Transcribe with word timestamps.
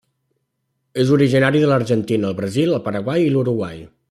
És 1.03 1.11
originari 1.17 1.63
de 1.65 1.69
l'Argentina, 1.73 2.33
el 2.33 2.39
Brasil, 2.43 2.77
el 2.79 2.85
Paraguai 2.89 3.27
i 3.29 3.33
l'Uruguai. 3.37 3.89